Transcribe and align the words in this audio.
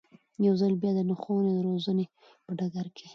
يو 0.45 0.53
ځل 0.61 0.73
بيا 0.81 0.91
د 0.95 0.99
ښوونې 1.21 1.51
او 1.55 1.63
روزنې 1.69 2.05
په 2.45 2.51
ډګر 2.57 2.87
کې 2.97 3.05